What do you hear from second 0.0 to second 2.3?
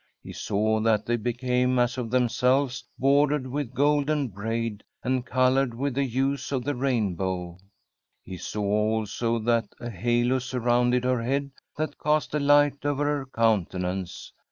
He saw that they became, as of